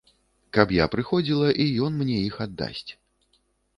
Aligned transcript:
Каб 0.57 0.71
я 0.77 0.87
прыходзіла 0.95 1.51
і 1.65 1.69
ён 1.89 2.01
мне 2.01 2.17
іх 2.25 2.35
аддасць. 2.47 2.91